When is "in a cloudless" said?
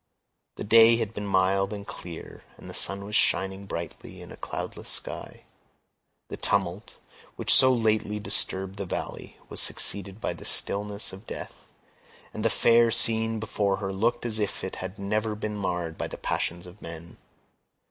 4.19-4.89